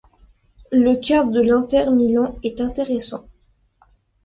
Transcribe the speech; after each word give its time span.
Le 0.71 0.95
cas 0.95 1.25
de 1.25 1.39
l'Inter 1.39 1.91
Milan 1.91 2.35
est 2.41 2.59
intéressant. 2.59 3.23